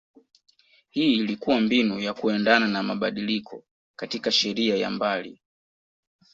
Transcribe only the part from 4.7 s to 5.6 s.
ya mbali